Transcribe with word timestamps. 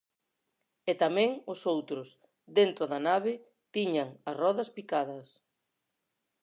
E 0.91 0.93
tamén 1.03 1.31
os 1.53 1.59
outros, 1.73 2.07
dentro 2.57 2.83
da 2.91 2.99
nave, 3.09 3.33
tiñan 3.75 4.09
as 4.29 4.35
rodas 4.41 4.69
picadas. 4.77 5.27